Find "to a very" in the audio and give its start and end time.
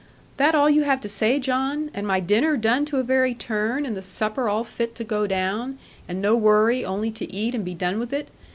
2.85-3.35